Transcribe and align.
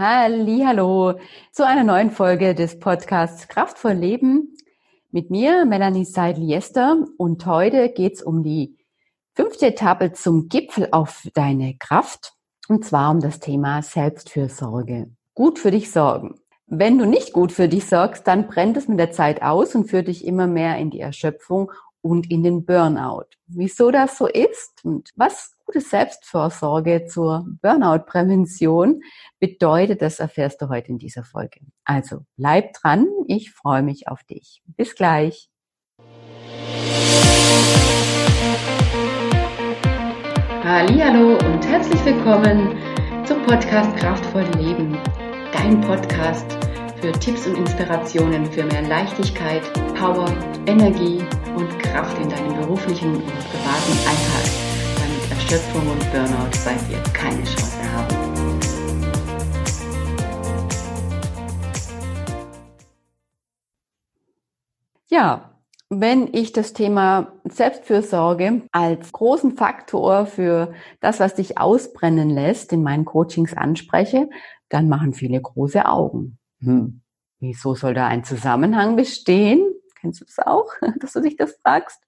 Hallo 0.00 1.14
zu 1.50 1.66
einer 1.66 1.82
neuen 1.82 2.12
Folge 2.12 2.54
des 2.54 2.78
Podcasts 2.78 3.48
Kraftvoll 3.48 3.94
Leben 3.94 4.54
mit 5.10 5.28
mir, 5.28 5.64
Melanie 5.64 6.04
Seidel-Jester. 6.04 7.04
Und 7.16 7.44
heute 7.46 7.88
geht's 7.88 8.22
um 8.22 8.44
die 8.44 8.78
fünfte 9.34 9.66
Etappe 9.66 10.12
zum 10.12 10.48
Gipfel 10.48 10.86
auf 10.92 11.26
deine 11.34 11.76
Kraft. 11.78 12.34
Und 12.68 12.84
zwar 12.84 13.10
um 13.10 13.18
das 13.18 13.40
Thema 13.40 13.82
Selbstfürsorge. 13.82 15.10
Gut 15.34 15.58
für 15.58 15.72
dich 15.72 15.90
sorgen. 15.90 16.38
Wenn 16.68 16.96
du 16.96 17.04
nicht 17.04 17.32
gut 17.32 17.50
für 17.50 17.66
dich 17.66 17.86
sorgst, 17.86 18.24
dann 18.28 18.46
brennt 18.46 18.76
es 18.76 18.86
mit 18.86 19.00
der 19.00 19.10
Zeit 19.10 19.42
aus 19.42 19.74
und 19.74 19.90
führt 19.90 20.06
dich 20.06 20.24
immer 20.24 20.46
mehr 20.46 20.78
in 20.78 20.90
die 20.90 21.00
Erschöpfung 21.00 21.72
und 22.02 22.30
in 22.30 22.44
den 22.44 22.64
Burnout. 22.64 23.26
Wieso 23.48 23.90
das 23.90 24.16
so 24.16 24.28
ist 24.28 24.84
und 24.84 25.10
was 25.16 25.57
gute 25.68 25.82
Selbstvorsorge 25.82 27.04
zur 27.04 27.46
Burnout-Prävention 27.60 29.02
bedeutet, 29.38 30.00
das 30.00 30.18
erfährst 30.18 30.62
du 30.62 30.70
heute 30.70 30.88
in 30.88 30.98
dieser 30.98 31.24
Folge. 31.24 31.60
Also 31.84 32.20
bleib 32.38 32.72
dran, 32.72 33.06
ich 33.26 33.50
freue 33.50 33.82
mich 33.82 34.08
auf 34.08 34.24
dich. 34.24 34.62
Bis 34.64 34.94
gleich. 34.94 35.50
Hallo 40.64 41.36
und 41.36 41.66
herzlich 41.66 42.02
willkommen 42.02 42.74
zum 43.26 43.42
Podcast 43.42 43.94
Kraftvoll 43.98 44.46
Leben, 44.56 44.96
dein 45.52 45.82
Podcast 45.82 46.46
für 47.02 47.12
Tipps 47.12 47.46
und 47.46 47.58
Inspirationen 47.58 48.46
für 48.46 48.64
mehr 48.64 48.88
Leichtigkeit, 48.88 49.62
Power, 49.94 50.34
Energie 50.66 51.22
und 51.54 51.78
Kraft 51.78 52.18
in 52.18 52.30
deinem 52.30 52.58
beruflichen 52.58 53.16
und 53.16 53.26
privaten 53.26 53.92
Alltag, 54.08 54.67
Erschöpfung 55.30 55.86
und 55.90 56.10
Burnout 56.10 56.50
bei 56.64 56.74
dir 56.88 57.02
keine 57.12 57.44
Chance 57.44 57.92
haben. 57.92 58.60
Ja, 65.08 65.58
wenn 65.90 66.32
ich 66.32 66.52
das 66.52 66.72
Thema 66.72 67.32
Selbstfürsorge 67.44 68.62
als 68.72 69.12
großen 69.12 69.56
Faktor 69.56 70.26
für 70.26 70.74
das, 71.00 71.18
was 71.18 71.34
dich 71.34 71.58
ausbrennen 71.58 72.30
lässt, 72.30 72.72
in 72.72 72.82
meinen 72.82 73.04
Coachings 73.04 73.54
anspreche, 73.54 74.28
dann 74.68 74.88
machen 74.88 75.14
viele 75.14 75.40
große 75.40 75.86
Augen. 75.86 76.38
Hm. 76.60 77.00
Wieso 77.40 77.74
soll 77.74 77.94
da 77.94 78.06
ein 78.06 78.24
Zusammenhang 78.24 78.96
bestehen? 78.96 79.62
Kennst 80.00 80.20
du 80.20 80.24
das 80.24 80.38
auch, 80.46 80.70
dass 81.00 81.12
du 81.12 81.20
dich 81.20 81.36
das 81.36 81.58
fragst? 81.62 82.00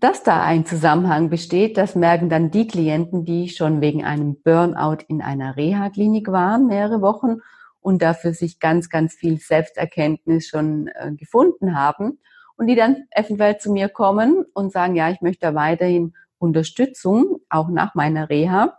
Dass 0.00 0.22
da 0.22 0.42
ein 0.42 0.64
Zusammenhang 0.64 1.28
besteht, 1.28 1.76
das 1.76 1.94
merken 1.94 2.30
dann 2.30 2.50
die 2.50 2.66
Klienten, 2.66 3.26
die 3.26 3.50
schon 3.50 3.82
wegen 3.82 4.02
einem 4.02 4.40
Burnout 4.42 5.04
in 5.08 5.20
einer 5.20 5.58
Reha-Klinik 5.58 6.28
waren, 6.28 6.66
mehrere 6.66 7.02
Wochen 7.02 7.40
und 7.80 8.00
dafür 8.00 8.32
sich 8.32 8.60
ganz, 8.60 8.88
ganz 8.88 9.12
viel 9.12 9.36
Selbsterkenntnis 9.36 10.48
schon 10.48 10.88
äh, 10.88 11.12
gefunden 11.12 11.76
haben 11.76 12.18
und 12.56 12.66
die 12.66 12.76
dann 12.76 13.08
eventuell 13.10 13.58
zu 13.58 13.70
mir 13.70 13.90
kommen 13.90 14.46
und 14.54 14.72
sagen, 14.72 14.94
ja, 14.94 15.10
ich 15.10 15.20
möchte 15.20 15.54
weiterhin 15.54 16.14
Unterstützung, 16.38 17.40
auch 17.50 17.68
nach 17.68 17.94
meiner 17.94 18.30
Reha. 18.30 18.78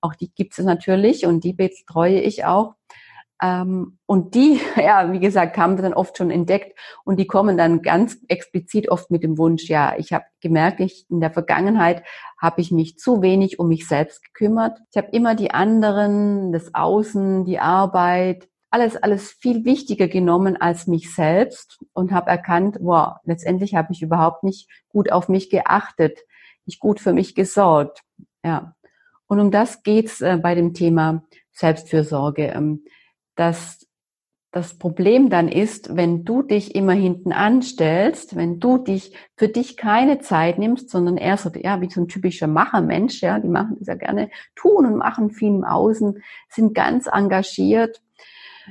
Auch 0.00 0.16
die 0.16 0.32
gibt 0.34 0.58
es 0.58 0.64
natürlich 0.64 1.26
und 1.26 1.44
die 1.44 1.52
betreue 1.52 2.20
ich 2.20 2.44
auch. 2.44 2.74
Ähm, 3.42 3.98
und 4.06 4.34
die, 4.34 4.60
ja, 4.76 5.12
wie 5.12 5.20
gesagt, 5.20 5.56
haben 5.56 5.76
wir 5.76 5.82
dann 5.82 5.94
oft 5.94 6.16
schon 6.16 6.30
entdeckt 6.30 6.78
und 7.04 7.18
die 7.18 7.26
kommen 7.26 7.56
dann 7.56 7.82
ganz 7.82 8.18
explizit 8.28 8.88
oft 8.88 9.10
mit 9.10 9.22
dem 9.22 9.38
Wunsch, 9.38 9.68
ja, 9.68 9.94
ich 9.98 10.12
habe 10.12 10.24
gemerkt, 10.40 10.80
ich, 10.80 11.06
in 11.10 11.20
der 11.20 11.30
Vergangenheit 11.30 12.02
habe 12.40 12.60
ich 12.60 12.70
mich 12.70 12.98
zu 12.98 13.22
wenig 13.22 13.58
um 13.58 13.68
mich 13.68 13.86
selbst 13.86 14.22
gekümmert. 14.24 14.78
Ich 14.90 14.96
habe 14.96 15.08
immer 15.12 15.34
die 15.34 15.50
anderen, 15.50 16.52
das 16.52 16.74
Außen, 16.74 17.44
die 17.44 17.58
Arbeit, 17.58 18.48
alles, 18.70 18.96
alles 18.96 19.30
viel 19.30 19.64
wichtiger 19.64 20.08
genommen 20.08 20.56
als 20.56 20.86
mich 20.86 21.14
selbst 21.14 21.78
und 21.92 22.12
habe 22.12 22.30
erkannt, 22.30 22.78
wow, 22.80 23.16
letztendlich 23.24 23.74
habe 23.74 23.92
ich 23.92 24.02
überhaupt 24.02 24.44
nicht 24.44 24.68
gut 24.88 25.12
auf 25.12 25.28
mich 25.28 25.50
geachtet, 25.50 26.18
nicht 26.66 26.80
gut 26.80 27.00
für 27.00 27.12
mich 27.12 27.34
gesorgt. 27.34 28.02
Ja. 28.44 28.74
Und 29.28 29.40
um 29.40 29.50
das 29.50 29.82
geht's 29.82 30.20
äh, 30.20 30.38
bei 30.40 30.54
dem 30.54 30.74
Thema 30.74 31.24
Selbstfürsorge. 31.52 32.52
Dass 33.36 33.86
das 34.56 34.78
Problem 34.78 35.28
dann 35.28 35.48
ist, 35.48 35.96
wenn 35.96 36.24
du 36.24 36.42
dich 36.42 36.74
immer 36.74 36.94
hinten 36.94 37.32
anstellst, 37.32 38.36
wenn 38.36 38.58
du 38.58 38.78
dich 38.78 39.14
für 39.36 39.48
dich 39.48 39.76
keine 39.76 40.20
Zeit 40.20 40.58
nimmst, 40.58 40.88
sondern 40.88 41.18
eher 41.18 41.36
so, 41.36 41.50
ja, 41.54 41.80
wie 41.82 41.90
so 41.90 42.00
ein 42.00 42.08
typischer 42.08 42.46
Machermensch, 42.46 43.20
ja, 43.20 43.38
die 43.38 43.48
machen 43.48 43.76
das 43.78 43.88
ja 43.88 43.94
gerne, 43.96 44.30
tun 44.54 44.86
und 44.86 44.96
machen 44.96 45.30
viel 45.30 45.48
im 45.48 45.64
Außen, 45.64 46.22
sind 46.48 46.74
ganz 46.74 47.06
engagiert, 47.06 48.00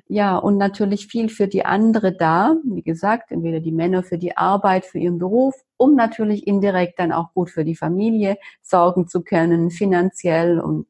ja, 0.07 0.37
und 0.37 0.57
natürlich 0.57 1.07
viel 1.07 1.29
für 1.29 1.47
die 1.47 1.65
andere 1.65 2.15
da, 2.15 2.55
wie 2.63 2.81
gesagt, 2.83 3.31
entweder 3.31 3.59
die 3.59 3.71
Männer 3.71 4.03
für 4.03 4.17
die 4.17 4.35
Arbeit, 4.35 4.85
für 4.85 4.99
ihren 4.99 5.19
Beruf, 5.19 5.55
um 5.77 5.95
natürlich 5.95 6.47
indirekt 6.47 6.99
dann 6.99 7.11
auch 7.11 7.33
gut 7.33 7.49
für 7.49 7.63
die 7.63 7.75
Familie 7.75 8.37
sorgen 8.61 9.07
zu 9.07 9.21
können, 9.23 9.71
finanziell 9.71 10.59
und 10.59 10.87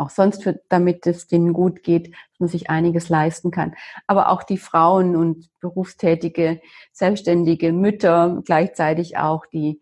auch 0.00 0.10
sonst, 0.10 0.42
für, 0.42 0.60
damit 0.68 1.06
es 1.06 1.26
denen 1.26 1.52
gut 1.52 1.82
geht, 1.82 2.08
dass 2.12 2.40
man 2.40 2.48
sich 2.48 2.70
einiges 2.70 3.08
leisten 3.08 3.50
kann. 3.50 3.74
Aber 4.06 4.30
auch 4.30 4.42
die 4.42 4.58
Frauen 4.58 5.14
und 5.16 5.48
berufstätige, 5.60 6.60
selbstständige 6.92 7.72
Mütter, 7.72 8.42
gleichzeitig 8.44 9.18
auch 9.18 9.46
die 9.46 9.80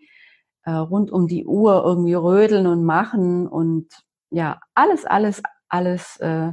äh, 0.64 0.72
rund 0.72 1.10
um 1.10 1.26
die 1.28 1.46
Uhr 1.46 1.82
irgendwie 1.84 2.14
rödeln 2.14 2.66
und 2.66 2.84
machen 2.84 3.46
und 3.46 3.86
ja, 4.30 4.60
alles, 4.74 5.06
alles, 5.06 5.42
alles 5.68 6.18
äh, 6.18 6.52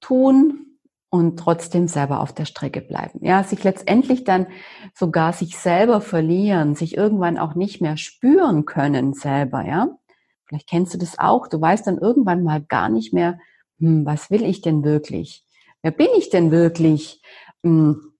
tun 0.00 0.78
und 1.08 1.38
trotzdem 1.38 1.88
selber 1.88 2.20
auf 2.20 2.32
der 2.32 2.44
Strecke 2.44 2.80
bleiben. 2.80 3.24
Ja, 3.24 3.42
sich 3.42 3.64
letztendlich 3.64 4.24
dann 4.24 4.46
sogar 4.94 5.32
sich 5.32 5.58
selber 5.58 6.00
verlieren, 6.00 6.74
sich 6.74 6.96
irgendwann 6.96 7.38
auch 7.38 7.54
nicht 7.54 7.80
mehr 7.80 7.96
spüren 7.96 8.64
können 8.64 9.14
selber, 9.14 9.64
ja. 9.64 9.88
Vielleicht 10.46 10.68
kennst 10.68 10.94
du 10.94 10.98
das 10.98 11.18
auch. 11.18 11.48
Du 11.48 11.60
weißt 11.60 11.86
dann 11.86 11.98
irgendwann 11.98 12.42
mal 12.42 12.62
gar 12.62 12.88
nicht 12.88 13.12
mehr, 13.12 13.38
hm, 13.78 14.06
was 14.06 14.30
will 14.30 14.44
ich 14.44 14.60
denn 14.60 14.84
wirklich? 14.84 15.44
Wer 15.82 15.90
bin 15.90 16.08
ich 16.16 16.30
denn 16.30 16.50
wirklich? 16.50 17.20
Hm, 17.62 18.12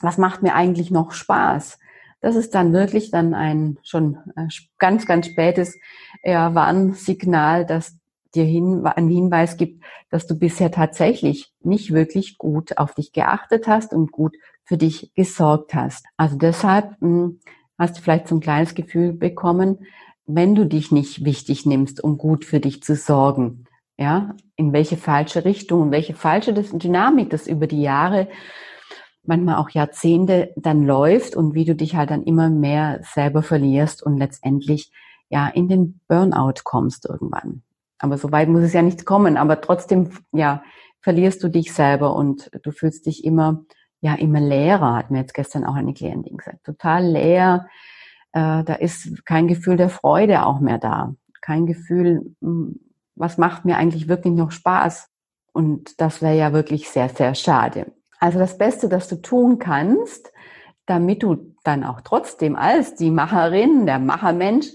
was 0.00 0.18
macht 0.18 0.42
mir 0.42 0.54
eigentlich 0.54 0.90
noch 0.90 1.12
Spaß? 1.12 1.78
Das 2.20 2.36
ist 2.36 2.54
dann 2.54 2.72
wirklich 2.72 3.10
dann 3.10 3.34
ein 3.34 3.78
schon 3.82 4.18
äh, 4.36 4.46
ganz, 4.78 5.06
ganz 5.06 5.26
spätes 5.26 5.76
ja, 6.22 6.54
Warnsignal, 6.54 7.66
dass 7.66 7.96
dir 8.34 8.44
hin, 8.44 8.86
einen 8.86 9.08
Hinweis 9.08 9.56
gibt, 9.56 9.84
dass 10.10 10.26
du 10.26 10.38
bisher 10.38 10.70
tatsächlich 10.70 11.52
nicht 11.60 11.92
wirklich 11.92 12.38
gut 12.38 12.78
auf 12.78 12.94
dich 12.94 13.12
geachtet 13.12 13.66
hast 13.66 13.92
und 13.92 14.12
gut 14.12 14.36
für 14.64 14.76
dich 14.76 15.12
gesorgt 15.14 15.74
hast. 15.74 16.06
Also 16.16 16.36
deshalb 16.36 17.00
hm, 17.00 17.40
hast 17.78 17.98
du 17.98 18.02
vielleicht 18.02 18.28
so 18.28 18.36
ein 18.36 18.40
kleines 18.40 18.74
Gefühl 18.74 19.12
bekommen, 19.12 19.86
wenn 20.26 20.54
du 20.54 20.66
dich 20.66 20.92
nicht 20.92 21.24
wichtig 21.24 21.66
nimmst, 21.66 22.02
um 22.02 22.18
gut 22.18 22.44
für 22.44 22.60
dich 22.60 22.82
zu 22.82 22.94
sorgen, 22.94 23.64
ja, 23.98 24.34
in 24.56 24.72
welche 24.72 24.96
falsche 24.96 25.44
Richtung, 25.44 25.84
in 25.84 25.90
welche 25.90 26.14
falsche 26.14 26.52
Dynamik 26.54 27.30
das 27.30 27.46
über 27.46 27.66
die 27.66 27.82
Jahre, 27.82 28.28
manchmal 29.24 29.56
auch 29.56 29.70
Jahrzehnte 29.70 30.52
dann 30.56 30.84
läuft 30.84 31.36
und 31.36 31.54
wie 31.54 31.64
du 31.64 31.74
dich 31.74 31.94
halt 31.94 32.10
dann 32.10 32.24
immer 32.24 32.50
mehr 32.50 33.00
selber 33.02 33.42
verlierst 33.42 34.02
und 34.02 34.18
letztendlich 34.18 34.90
ja 35.28 35.48
in 35.48 35.68
den 35.68 36.00
Burnout 36.08 36.62
kommst 36.64 37.06
irgendwann. 37.08 37.62
Aber 37.98 38.18
so 38.18 38.32
weit 38.32 38.48
muss 38.48 38.62
es 38.62 38.72
ja 38.72 38.82
nicht 38.82 39.06
kommen, 39.06 39.36
aber 39.36 39.60
trotzdem, 39.60 40.10
ja, 40.32 40.62
verlierst 41.00 41.42
du 41.42 41.48
dich 41.48 41.72
selber 41.72 42.14
und 42.16 42.50
du 42.62 42.72
fühlst 42.72 43.06
dich 43.06 43.24
immer, 43.24 43.64
ja, 44.00 44.14
immer 44.14 44.40
leerer, 44.40 44.94
hat 44.96 45.10
mir 45.10 45.20
jetzt 45.20 45.34
gestern 45.34 45.64
auch 45.64 45.74
eine 45.74 45.94
Klientin 45.94 46.36
gesagt. 46.36 46.64
Total 46.64 47.04
leer, 47.04 47.66
äh, 48.32 48.64
da 48.64 48.74
ist 48.74 49.24
kein 49.26 49.48
Gefühl 49.48 49.76
der 49.76 49.88
Freude 49.88 50.46
auch 50.46 50.60
mehr 50.60 50.78
da. 50.78 51.14
Kein 51.40 51.66
Gefühl, 51.66 52.34
hm, 52.40 52.80
was 53.14 53.38
macht 53.38 53.64
mir 53.64 53.76
eigentlich 53.76 54.08
wirklich 54.08 54.34
noch 54.34 54.50
Spaß? 54.50 55.08
Und 55.52 56.00
das 56.00 56.22
wäre 56.22 56.36
ja 56.36 56.52
wirklich 56.52 56.88
sehr, 56.88 57.08
sehr 57.08 57.34
schade. 57.34 57.92
Also 58.18 58.38
das 58.38 58.56
Beste, 58.56 58.88
das 58.88 59.08
du 59.08 59.16
tun 59.16 59.58
kannst, 59.58 60.32
damit 60.86 61.22
du 61.22 61.54
dann 61.64 61.84
auch 61.84 62.00
trotzdem 62.00 62.56
als 62.56 62.94
die 62.94 63.10
Macherin, 63.10 63.86
der 63.86 63.98
Machermensch, 63.98 64.68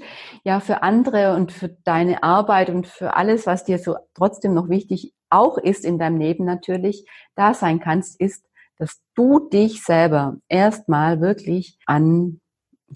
ja 0.44 0.60
für 0.60 0.84
andere 0.84 1.36
und 1.36 1.52
für 1.52 1.70
deine 1.84 2.24
Arbeit 2.24 2.70
und 2.70 2.88
für 2.88 3.16
alles, 3.16 3.46
was 3.46 3.66
dir 3.66 3.80
so 3.80 3.96
trotzdem 4.14 4.54
noch 4.54 4.70
wichtig 4.70 5.14
auch 5.30 5.58
ist 5.58 5.84
in 5.84 6.00
deinem 6.00 6.18
Leben 6.18 6.46
natürlich, 6.46 7.06
da 7.36 7.54
sein 7.54 7.80
kannst, 7.80 8.20
ist, 8.20 8.46
dass 8.78 9.02
du 9.16 9.50
dich 9.50 9.84
selber 9.84 10.38
erstmal 10.48 11.20
wirklich 11.20 11.78
an 11.86 12.40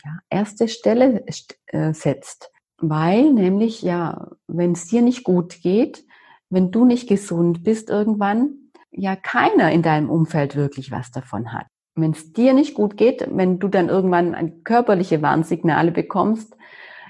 ja, 0.04 0.20
erste 0.30 0.68
Stelle 0.68 1.24
äh, 1.68 1.94
setzt. 1.94 2.52
Weil 2.78 3.32
nämlich, 3.32 3.82
ja, 3.82 4.30
wenn 4.48 4.72
es 4.72 4.88
dir 4.88 5.02
nicht 5.02 5.24
gut 5.24 5.62
geht, 5.62 6.04
wenn 6.50 6.72
du 6.72 6.86
nicht 6.86 7.08
gesund 7.08 7.64
bist 7.64 7.90
irgendwann, 7.90 8.72
ja 8.92 9.16
keiner 9.16 9.72
in 9.72 9.82
deinem 9.82 10.10
Umfeld 10.10 10.56
wirklich 10.56 10.92
was 10.92 11.12
davon 11.12 11.54
hat. 11.54 11.68
Wenn 11.96 12.12
es 12.12 12.34
dir 12.34 12.54
nicht 12.54 12.74
gut 12.74 12.98
geht, 12.98 13.26
wenn 13.30 13.60
du 13.60 13.68
dann 13.68 13.90
irgendwann 13.90 14.64
körperliche 14.64 15.22
Warnsignale 15.22 15.92
bekommst, 15.92 16.56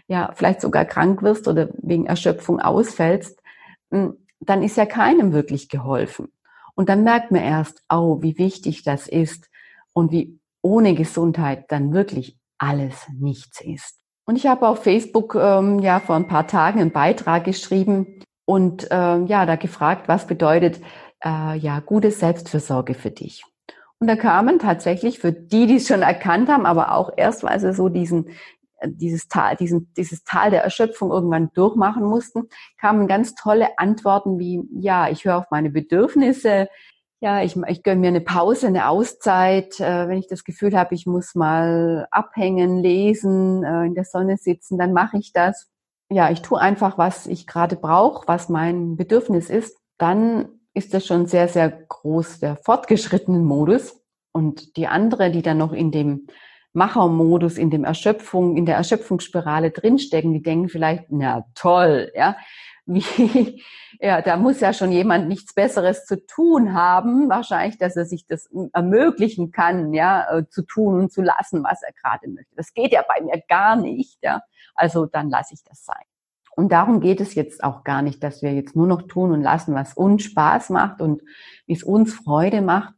ja, 0.07 0.31
vielleicht 0.36 0.62
sogar 0.62 0.86
krank 0.86 1.22
wirst 1.22 1.48
oder 1.48 1.69
wegen 1.81 2.06
Erschöpfung 2.06 2.60
ausfällst, 2.60 3.42
hm, 3.92 4.18
dann 4.39 4.63
ist 4.63 4.78
ja 4.78 4.86
keinem 4.86 5.33
wirklich 5.33 5.69
geholfen. 5.69 6.31
Und 6.75 6.89
dann 6.89 7.04
merkt 7.04 7.31
man 7.31 7.42
erst, 7.42 7.83
oh, 7.89 8.22
wie 8.22 8.38
wichtig 8.38 8.83
das 8.83 9.07
ist 9.07 9.50
und 9.94 10.12
wie 10.12 10.39
ohne 10.62 10.95
Gesundheit 10.95 11.72
dann 11.72 11.94
wirklich 11.94 12.38
alles 12.62 13.08
nichts 13.19 13.60
ist. 13.62 14.00
Und 14.25 14.36
ich 14.36 14.48
habe 14.48 14.68
auf 14.68 14.84
Facebook 14.84 15.36
ähm, 15.36 15.80
ja 15.80 16.00
vor 16.00 16.16
ein 16.16 16.28
paar 16.28 16.48
Tagen 16.48 16.80
einen 16.80 16.92
Beitrag 16.92 17.44
geschrieben 17.44 18.22
und 18.46 18.88
ähm, 18.92 19.25
ja 19.25 19.46
da 19.46 19.56
gefragt, 19.56 20.08
was 20.08 20.28
bedeutet 20.28 20.80
äh, 21.24 21.58
ja 21.58 21.80
gute 21.80 22.12
Selbstfürsorge 22.12 22.94
für 22.94 23.12
dich. 23.12 23.44
Und 24.00 24.08
da 24.08 24.16
kamen 24.16 24.60
tatsächlich 24.60 25.19
für 25.19 25.31
die, 25.31 25.68
die 25.68 25.75
es 25.75 25.88
schon 25.88 26.02
erkannt 26.02 26.50
haben, 26.50 26.66
aber 26.66 26.94
auch 26.94 27.12
erst, 27.18 27.44
weil 27.44 27.60
sie 27.60 27.74
so 27.74 27.90
diesen 27.90 28.30
dieses 28.84 29.28
Tal, 29.28 29.56
diesen, 29.56 29.94
dieses 29.96 30.24
Tal 30.24 30.50
der 30.50 30.64
Erschöpfung 30.64 31.12
irgendwann 31.12 31.52
durchmachen 31.54 32.04
mussten, 32.04 32.50
kamen 32.80 33.07
ganz 33.07 33.36
tolle 33.36 33.78
Antworten 33.78 34.40
wie, 34.40 34.64
ja, 34.74 35.07
ich 35.10 35.25
höre 35.25 35.38
auf 35.38 35.52
meine 35.52 35.69
Bedürfnisse, 35.69 36.68
ja, 37.21 37.44
ich, 37.44 37.56
ich 37.68 37.83
gönne 37.83 38.01
mir 38.01 38.07
eine 38.07 38.21
Pause, 38.21 38.68
eine 38.68 38.89
Auszeit, 38.89 39.79
äh, 39.79 40.07
wenn 40.07 40.18
ich 40.18 40.27
das 40.27 40.44
Gefühl 40.44 40.75
habe, 40.75 40.95
ich 40.95 41.06
muss 41.06 41.35
mal 41.35 42.07
abhängen, 42.09 42.79
lesen, 42.79 43.63
äh, 43.63 43.85
in 43.85 43.94
der 43.94 44.06
Sonne 44.06 44.38
sitzen, 44.38 44.79
dann 44.79 44.91
mache 44.91 45.19
ich 45.19 45.31
das. 45.31 45.69
Ja, 46.09 46.31
ich 46.31 46.41
tue 46.41 46.59
einfach, 46.59 46.97
was 46.97 47.27
ich 47.27 47.45
gerade 47.45 47.75
brauche, 47.75 48.27
was 48.27 48.50
mein 48.50 48.97
Bedürfnis 48.97 49.51
ist. 49.51 49.77
Dann 50.00 50.50
ist 50.73 50.95
das 50.95 51.06
schon 51.06 51.27
sehr, 51.27 51.47
sehr 51.47 51.69
groß 51.69 52.39
der 52.39 52.56
fortgeschrittenen 52.56 53.45
Modus. 53.45 54.01
Und 54.33 54.75
die 54.75 54.88
andere, 54.88 55.29
die 55.29 55.44
dann 55.44 55.59
noch 55.59 55.73
in 55.73 55.91
dem 55.91 56.27
Machermodus, 56.73 57.57
in 57.57 57.69
dem 57.69 57.83
Erschöpfung, 57.83 58.57
in 58.57 58.65
der 58.65 58.77
Erschöpfungsspirale 58.77 59.69
drinstecken, 59.69 60.33
die 60.33 60.41
denken 60.41 60.69
vielleicht, 60.69 61.06
na 61.09 61.45
toll, 61.53 62.12
ja, 62.15 62.35
wie, 62.86 63.62
ja, 64.00 64.22
da 64.22 64.38
muss 64.38 64.60
ja 64.60 64.74
schon 64.74 64.92
jemand 64.92 65.28
nichts 65.28 65.54
Besseres 65.54 66.06
zu 66.06 66.25
tun 66.25 66.74
haben, 66.74 67.30
wahrscheinlich, 67.30 67.78
dass 67.78 67.95
er 67.95 68.06
sich 68.06 68.25
das 68.28 68.50
ermöglichen 68.74 69.51
kann, 69.51 69.94
ja, 69.94 70.38
äh, 70.38 70.48
zu 70.50 70.63
tun 70.63 71.00
und 71.00 71.12
zu 71.12 71.22
lassen, 71.22 71.63
was 71.63 71.81
er 71.83 71.94
gerade 71.94 72.28
möchte. 72.30 72.56
Das 72.56 72.74
geht 72.74 72.92
ja 72.92 73.04
bei 73.07 73.24
mir 73.24 73.42
gar 73.48 73.75
nicht, 73.75 74.18
ja. 74.22 74.42
Also 74.75 75.06
dann 75.06 75.30
lasse 75.30 75.54
ich 75.54 75.63
das 75.63 75.86
sein. 75.86 76.04
Und 76.56 76.72
darum 76.72 77.00
geht 77.00 77.22
es 77.22 77.33
jetzt 77.33 77.63
auch 77.63 77.83
gar 77.83 78.01
nicht, 78.01 78.24
dass 78.24 78.42
wir 78.42 78.54
jetzt 78.54 78.75
nur 78.75 78.88
noch 78.88 79.04
tun 79.04 79.31
und 79.31 79.42
lassen, 79.42 79.74
was 79.74 79.94
uns 79.94 80.24
Spaß 80.24 80.69
macht 80.69 81.01
und 81.01 81.22
wie 81.66 81.74
es 81.74 81.83
uns 81.83 82.13
Freude 82.13 82.62
macht, 82.62 82.94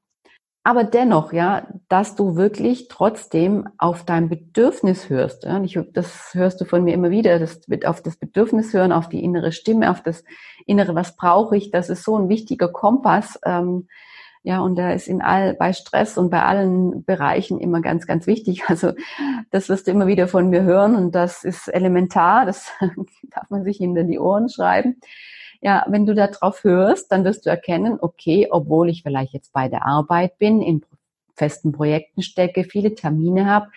aber 0.66 0.86
dennoch, 0.86 1.34
ja, 1.34 1.68
dass 1.90 2.16
du 2.16 2.38
wirklich 2.38 2.88
trotzdem 2.88 3.68
auf 3.78 4.06
dein 4.06 4.30
Bedürfnis 4.30 5.10
hörst. 5.10 5.44
Ja, 5.44 5.62
ich, 5.62 5.78
das 5.92 6.34
hörst 6.34 6.62
du 6.62 6.66
von 6.66 6.86
mir 6.86 6.94
immer 6.94 7.10
wieder, 7.10 7.38
das 7.38 7.68
wird 7.68 7.86
auf 7.86 8.02
das 8.02 8.16
Bedürfnis 8.16 8.74
hören, 8.74 8.94
auf 8.94 9.10
die 9.10 9.24
innere 9.24 9.52
Stimme, 9.52 9.92
auf 9.92 10.02
das 10.02 10.24
innere, 10.66 10.96
was 10.96 11.18
brauche 11.18 11.58
ich. 11.58 11.72
Das 11.72 11.90
ist 11.90 12.04
so 12.04 12.18
ein 12.18 12.30
wichtiger 12.30 12.70
Kompass. 12.70 13.38
Ähm, 13.46 13.88
ja, 14.46 14.62
und 14.62 14.76
der 14.76 14.94
ist 14.94 15.08
in 15.08 15.22
all, 15.22 15.54
bei 15.54 15.74
Stress 15.74 16.18
und 16.18 16.30
bei 16.30 16.44
allen 16.44 17.04
Bereichen 17.04 17.60
immer 17.60 17.82
ganz, 17.82 18.08
ganz 18.08 18.26
wichtig. 18.26 18.64
Also, 18.70 18.94
das 19.52 19.68
wirst 19.68 19.88
du 19.88 19.92
immer 19.92 20.08
wieder 20.08 20.30
von 20.30 20.50
mir 20.50 20.64
hören 20.64 20.96
und 20.96 21.14
das 21.14 21.44
ist 21.44 21.68
elementar. 21.68 22.46
Das 22.46 22.72
darf 23.24 23.50
man 23.50 23.66
sich 23.66 23.78
hinter 23.78 24.04
die 24.04 24.20
Ohren 24.20 24.48
schreiben. 24.48 24.98
Ja, 25.64 25.86
wenn 25.88 26.06
du 26.06 26.14
da 26.14 26.28
drauf 26.28 26.66
hörst, 26.66 27.10
dann 27.12 27.24
wirst 27.24 27.46
du 27.46 27.50
erkennen, 27.50 27.98
okay, 28.02 28.50
obwohl 28.52 28.90
ich 28.90 29.02
vielleicht 29.02 29.32
jetzt 29.32 29.54
bei 29.54 29.70
der 29.70 29.86
Arbeit 29.86 30.38
bin, 30.38 30.62
in 30.62 30.86
festen 31.36 31.72
Projekten 31.72 32.22
stecke, 32.22 32.66
viele 32.66 32.96
Termine 32.96 33.46
habe, 33.46 33.70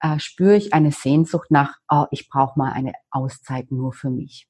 äh, 0.00 0.18
spüre 0.18 0.56
ich 0.56 0.72
eine 0.72 0.90
Sehnsucht 0.90 1.50
nach, 1.50 1.76
oh, 1.90 2.06
ich 2.10 2.30
brauche 2.30 2.58
mal 2.58 2.72
eine 2.72 2.94
Auszeit 3.10 3.70
nur 3.70 3.92
für 3.92 4.08
mich. 4.08 4.48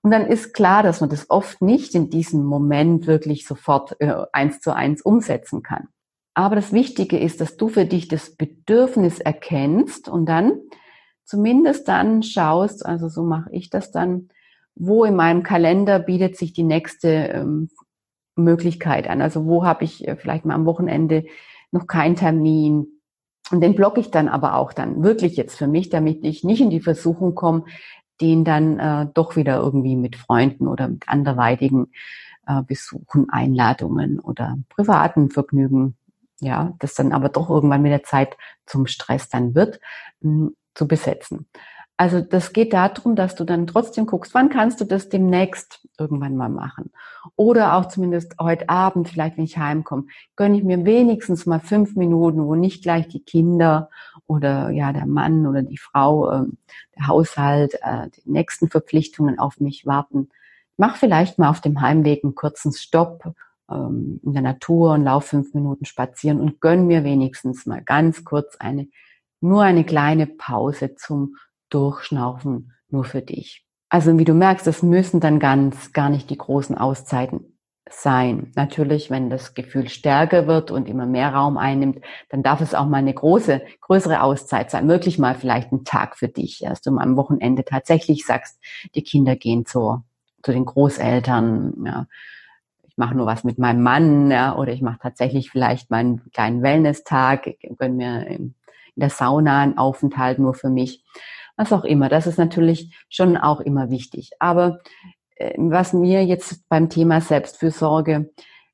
Und 0.00 0.12
dann 0.12 0.26
ist 0.26 0.54
klar, 0.54 0.82
dass 0.82 1.02
man 1.02 1.10
das 1.10 1.28
oft 1.28 1.60
nicht 1.60 1.94
in 1.94 2.08
diesem 2.08 2.42
Moment 2.44 3.06
wirklich 3.06 3.46
sofort 3.46 4.00
äh, 4.00 4.24
eins 4.32 4.60
zu 4.60 4.74
eins 4.74 5.02
umsetzen 5.02 5.62
kann. 5.62 5.88
Aber 6.32 6.56
das 6.56 6.72
Wichtige 6.72 7.18
ist, 7.18 7.42
dass 7.42 7.58
du 7.58 7.68
für 7.68 7.84
dich 7.84 8.08
das 8.08 8.34
Bedürfnis 8.34 9.20
erkennst 9.20 10.08
und 10.08 10.26
dann 10.26 10.58
zumindest 11.24 11.86
dann 11.86 12.22
schaust, 12.22 12.84
also 12.84 13.08
so 13.08 13.24
mache 13.24 13.50
ich 13.52 13.68
das 13.68 13.90
dann, 13.90 14.30
wo 14.76 15.04
in 15.04 15.16
meinem 15.16 15.42
Kalender 15.42 15.98
bietet 15.98 16.36
sich 16.36 16.52
die 16.52 16.62
nächste 16.62 17.08
ähm, 17.08 17.70
Möglichkeit 18.36 19.08
an. 19.08 19.22
Also 19.22 19.46
wo 19.46 19.64
habe 19.64 19.84
ich 19.84 20.06
äh, 20.06 20.16
vielleicht 20.16 20.44
mal 20.44 20.54
am 20.54 20.66
Wochenende 20.66 21.24
noch 21.70 21.86
keinen 21.86 22.16
Termin. 22.16 22.86
Und 23.50 23.60
den 23.60 23.74
blocke 23.74 24.00
ich 24.00 24.10
dann 24.10 24.28
aber 24.28 24.56
auch 24.56 24.72
dann 24.72 25.02
wirklich 25.02 25.36
jetzt 25.36 25.56
für 25.56 25.66
mich, 25.66 25.90
damit 25.90 26.24
ich 26.24 26.44
nicht 26.44 26.60
in 26.60 26.70
die 26.70 26.80
Versuchung 26.80 27.34
komme, 27.34 27.64
den 28.20 28.44
dann 28.44 28.78
äh, 28.78 29.06
doch 29.12 29.36
wieder 29.36 29.56
irgendwie 29.56 29.96
mit 29.96 30.16
Freunden 30.16 30.66
oder 30.66 30.88
mit 30.88 31.08
anderweitigen 31.08 31.88
äh, 32.46 32.62
Besuchen, 32.62 33.28
Einladungen 33.30 34.20
oder 34.20 34.56
privaten 34.68 35.30
Vergnügen, 35.30 35.96
ja, 36.40 36.74
das 36.78 36.94
dann 36.94 37.12
aber 37.12 37.28
doch 37.28 37.50
irgendwann 37.50 37.82
mit 37.82 37.92
der 37.92 38.02
Zeit 38.02 38.36
zum 38.66 38.86
Stress 38.86 39.28
dann 39.28 39.54
wird, 39.54 39.80
mh, 40.20 40.46
hm, 40.46 40.56
zu 40.74 40.88
besetzen. 40.88 41.46
Also 41.96 42.20
das 42.20 42.52
geht 42.52 42.72
darum, 42.72 43.14
dass 43.14 43.36
du 43.36 43.44
dann 43.44 43.68
trotzdem 43.68 44.06
guckst, 44.06 44.34
wann 44.34 44.48
kannst 44.48 44.80
du 44.80 44.84
das 44.84 45.08
demnächst 45.08 45.86
irgendwann 45.96 46.36
mal 46.36 46.48
machen. 46.48 46.90
Oder 47.36 47.74
auch 47.74 47.86
zumindest 47.86 48.34
heute 48.40 48.68
Abend, 48.68 49.08
vielleicht 49.08 49.36
wenn 49.36 49.44
ich 49.44 49.58
heimkomme, 49.58 50.06
gönne 50.34 50.56
ich 50.56 50.64
mir 50.64 50.84
wenigstens 50.84 51.46
mal 51.46 51.60
fünf 51.60 51.94
Minuten, 51.94 52.44
wo 52.46 52.56
nicht 52.56 52.82
gleich 52.82 53.06
die 53.06 53.22
Kinder 53.22 53.90
oder 54.26 54.70
ja 54.70 54.92
der 54.92 55.06
Mann 55.06 55.46
oder 55.46 55.62
die 55.62 55.78
Frau, 55.78 56.30
äh, 56.30 56.46
der 56.96 57.06
Haushalt, 57.06 57.74
äh, 57.82 58.08
die 58.16 58.28
nächsten 58.28 58.68
Verpflichtungen 58.68 59.38
auf 59.38 59.60
mich 59.60 59.86
warten. 59.86 60.30
Mach 60.76 60.96
vielleicht 60.96 61.38
mal 61.38 61.50
auf 61.50 61.60
dem 61.60 61.80
Heimweg 61.80 62.24
einen 62.24 62.34
kurzen 62.34 62.72
Stopp 62.72 63.34
ähm, 63.70 64.18
in 64.24 64.32
der 64.32 64.42
Natur 64.42 64.94
und 64.94 65.04
lauf 65.04 65.26
fünf 65.26 65.54
Minuten 65.54 65.84
spazieren 65.84 66.40
und 66.40 66.60
gönn 66.60 66.88
mir 66.88 67.04
wenigstens 67.04 67.66
mal 67.66 67.82
ganz 67.82 68.24
kurz 68.24 68.56
eine, 68.56 68.88
nur 69.40 69.62
eine 69.62 69.84
kleine 69.84 70.26
Pause 70.26 70.96
zum 70.96 71.36
Durchschnaufen 71.70 72.72
nur 72.88 73.04
für 73.04 73.22
dich. 73.22 73.64
Also 73.88 74.18
wie 74.18 74.24
du 74.24 74.34
merkst, 74.34 74.66
das 74.66 74.82
müssen 74.82 75.20
dann 75.20 75.38
ganz 75.38 75.92
gar 75.92 76.08
nicht 76.08 76.30
die 76.30 76.38
großen 76.38 76.76
Auszeiten 76.76 77.54
sein. 77.90 78.50
Natürlich, 78.56 79.10
wenn 79.10 79.30
das 79.30 79.54
Gefühl 79.54 79.88
stärker 79.88 80.46
wird 80.46 80.70
und 80.70 80.88
immer 80.88 81.06
mehr 81.06 81.34
Raum 81.34 81.58
einnimmt, 81.58 82.00
dann 82.30 82.42
darf 82.42 82.60
es 82.60 82.74
auch 82.74 82.86
mal 82.86 82.98
eine 82.98 83.14
große, 83.14 83.62
größere 83.82 84.22
Auszeit 84.22 84.70
sein. 84.70 84.88
Wirklich 84.88 85.18
mal 85.18 85.34
vielleicht 85.34 85.70
ein 85.70 85.84
Tag 85.84 86.16
für 86.16 86.28
dich, 86.28 86.60
dass 86.60 86.80
du 86.80 86.96
am 86.96 87.16
Wochenende 87.16 87.64
tatsächlich 87.64 88.24
sagst, 88.24 88.58
die 88.94 89.02
Kinder 89.02 89.36
gehen 89.36 89.66
zu, 89.66 90.02
zu 90.42 90.52
den 90.52 90.64
Großeltern, 90.64 91.84
ja. 91.86 92.06
Ich 92.88 92.98
mache 92.98 93.16
nur 93.16 93.26
was 93.26 93.42
mit 93.42 93.58
meinem 93.58 93.82
Mann, 93.82 94.30
ja, 94.30 94.56
oder 94.56 94.72
ich 94.72 94.80
mache 94.80 95.00
tatsächlich 95.02 95.50
vielleicht 95.50 95.90
meinen 95.90 96.30
kleinen 96.30 96.62
Wellness-Tag, 96.62 97.56
gönne 97.76 97.94
mir 97.94 98.26
in 98.28 98.54
der 98.94 99.10
Sauna 99.10 99.62
einen 99.62 99.78
Aufenthalt 99.78 100.38
nur 100.38 100.54
für 100.54 100.70
mich 100.70 101.04
was 101.56 101.72
auch 101.72 101.84
immer. 101.84 102.08
Das 102.08 102.26
ist 102.26 102.38
natürlich 102.38 102.94
schon 103.08 103.36
auch 103.36 103.60
immer 103.60 103.90
wichtig. 103.90 104.30
Aber 104.38 104.80
äh, 105.36 105.54
was 105.56 105.92
mir 105.92 106.24
jetzt 106.24 106.68
beim 106.68 106.88
Thema 106.88 107.20
Selbstfürsorge 107.20 108.30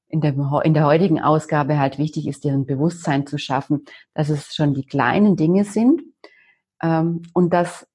in 0.08 0.20
der, 0.20 0.34
in 0.64 0.74
der 0.74 0.86
heutigen 0.86 1.20
Ausgabe 1.20 1.78
halt 1.78 1.98
wichtig 1.98 2.26
ist, 2.26 2.44
dir 2.44 2.52
ein 2.52 2.66
Bewusstsein 2.66 3.26
zu 3.26 3.38
schaffen, 3.38 3.84
dass 4.14 4.28
es 4.28 4.54
schon 4.54 4.74
die 4.74 4.84
kleinen 4.84 5.36
Dinge 5.36 5.64
sind 5.64 6.02
ähm, 6.82 7.22
und 7.32 7.52
dass 7.52 7.86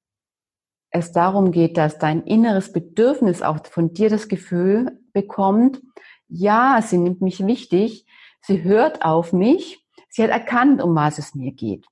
es 0.90 1.12
darum 1.12 1.52
geht, 1.52 1.76
dass 1.76 1.98
dein 1.98 2.22
inneres 2.22 2.72
Bedürfnis 2.72 3.42
auch 3.42 3.58
von 3.66 3.92
dir 3.92 4.08
das 4.08 4.28
Gefühl 4.28 4.98
bekommt, 5.12 5.82
ja, 6.28 6.80
sie 6.82 6.96
nimmt 6.96 7.20
mich 7.20 7.46
wichtig, 7.46 8.06
sie 8.40 8.62
hört 8.62 9.04
auf 9.04 9.32
mich, 9.32 9.84
sie 10.08 10.22
hat 10.22 10.30
erkannt, 10.30 10.82
um 10.82 10.94
was 10.94 11.18
es 11.18 11.34
mir 11.34 11.52
geht 11.52 11.86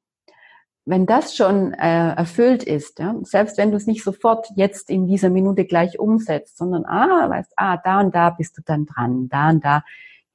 wenn 0.86 1.06
das 1.06 1.34
schon 1.34 1.72
äh, 1.72 2.14
erfüllt 2.14 2.62
ist, 2.62 2.98
ja, 2.98 3.14
selbst 3.22 3.56
wenn 3.56 3.70
du 3.70 3.76
es 3.76 3.86
nicht 3.86 4.04
sofort 4.04 4.48
jetzt 4.54 4.90
in 4.90 5.06
dieser 5.06 5.30
Minute 5.30 5.64
gleich 5.64 5.98
umsetzt, 5.98 6.58
sondern 6.58 6.84
ah, 6.84 7.30
weißt, 7.30 7.52
ah, 7.56 7.78
da 7.78 8.00
und 8.00 8.14
da 8.14 8.30
bist 8.30 8.58
du 8.58 8.62
dann 8.64 8.86
dran, 8.86 9.28
da 9.28 9.50
und 9.50 9.64
da, 9.64 9.82